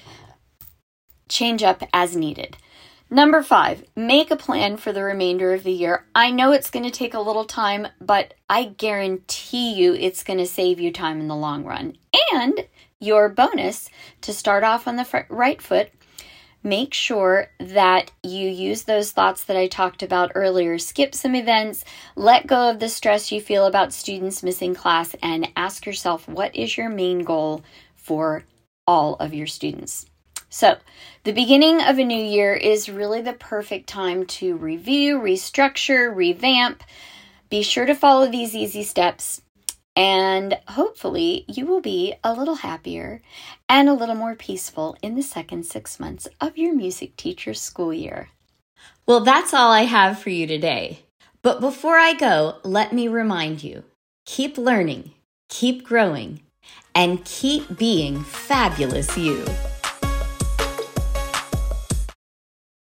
change 1.27 1.61
up 1.61 1.83
as 1.93 2.15
needed. 2.15 2.57
Number 3.07 3.43
five, 3.43 3.83
make 3.95 4.31
a 4.31 4.35
plan 4.35 4.77
for 4.77 4.91
the 4.91 5.03
remainder 5.03 5.53
of 5.53 5.61
the 5.61 5.71
year. 5.71 6.07
I 6.15 6.31
know 6.31 6.53
it's 6.53 6.71
going 6.71 6.85
to 6.85 6.91
take 6.91 7.13
a 7.13 7.19
little 7.19 7.45
time, 7.45 7.89
but 8.01 8.33
I 8.49 8.63
guarantee 8.63 9.75
you 9.75 9.93
it's 9.93 10.23
going 10.23 10.39
to 10.39 10.47
save 10.47 10.79
you 10.79 10.91
time 10.91 11.19
in 11.19 11.27
the 11.27 11.35
long 11.35 11.65
run. 11.65 11.97
And 12.33 12.65
your 12.99 13.29
bonus 13.29 13.91
to 14.21 14.33
start 14.33 14.63
off 14.63 14.87
on 14.87 14.95
the 14.95 15.25
right 15.29 15.61
foot 15.61 15.91
make 16.63 16.93
sure 16.93 17.47
that 17.59 18.11
you 18.23 18.49
use 18.49 18.83
those 18.83 19.11
thoughts 19.11 19.43
that 19.45 19.57
I 19.57 19.67
talked 19.67 20.03
about 20.03 20.31
earlier. 20.35 20.77
Skip 20.77 21.15
some 21.15 21.35
events, 21.35 21.85
let 22.15 22.47
go 22.47 22.69
of 22.69 22.79
the 22.79 22.89
stress 22.89 23.31
you 23.31 23.41
feel 23.41 23.65
about 23.65 23.93
students 23.93 24.43
missing 24.43 24.75
class, 24.75 25.15
and 25.21 25.49
ask 25.55 25.85
yourself 25.85 26.27
what 26.27 26.55
is 26.55 26.77
your 26.77 26.89
main 26.89 27.23
goal 27.23 27.63
for 27.95 28.43
all 28.85 29.15
of 29.15 29.33
your 29.33 29.47
students. 29.47 30.05
So, 30.49 30.77
the 31.25 31.31
beginning 31.31 31.81
of 31.81 31.99
a 31.99 32.03
new 32.03 32.23
year 32.23 32.55
is 32.55 32.89
really 32.89 33.21
the 33.21 33.33
perfect 33.33 33.87
time 33.87 34.25
to 34.25 34.57
review, 34.57 35.19
restructure, 35.19 36.13
revamp. 36.13 36.83
Be 37.49 37.61
sure 37.61 37.85
to 37.85 37.93
follow 37.93 38.27
these 38.27 38.55
easy 38.55 38.83
steps 38.83 39.41
and 39.99 40.57
hopefully, 40.69 41.43
you 41.49 41.65
will 41.65 41.81
be 41.81 42.15
a 42.23 42.33
little 42.33 42.55
happier 42.55 43.21
and 43.67 43.89
a 43.89 43.93
little 43.93 44.15
more 44.15 44.33
peaceful 44.33 44.95
in 45.01 45.15
the 45.15 45.21
second 45.21 45.65
six 45.65 45.99
months 45.99 46.25
of 46.39 46.57
your 46.57 46.73
music 46.73 47.17
teacher 47.17 47.53
school 47.53 47.93
year. 47.93 48.29
Well, 49.05 49.19
that's 49.19 49.53
all 49.53 49.73
I 49.73 49.81
have 49.81 50.17
for 50.17 50.29
you 50.29 50.47
today. 50.47 51.01
But 51.41 51.59
before 51.59 51.97
I 51.97 52.13
go, 52.13 52.59
let 52.63 52.93
me 52.93 53.09
remind 53.09 53.61
you 53.61 53.83
keep 54.25 54.57
learning, 54.57 55.11
keep 55.49 55.83
growing, 55.83 56.43
and 56.95 57.25
keep 57.25 57.77
being 57.77 58.23
fabulous 58.23 59.17
you. 59.17 59.43